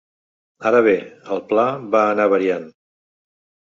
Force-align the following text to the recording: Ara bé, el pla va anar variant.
Ara 0.69 0.79
bé, 0.87 0.95
el 1.37 1.43
pla 1.53 1.69
va 1.97 2.05
anar 2.09 2.29
variant. 2.37 2.71